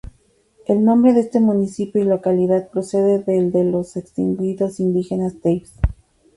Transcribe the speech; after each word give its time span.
El 0.65 0.83
nombre 0.83 1.13
de 1.13 1.19
este 1.19 1.39
municipio 1.39 2.01
y 2.01 2.05
localidad 2.05 2.71
procede 2.71 3.19
del 3.19 3.51
de 3.51 3.65
los 3.65 3.95
extinguidos 3.97 4.79
indígenas 4.79 5.35
Tapes. 5.35 5.73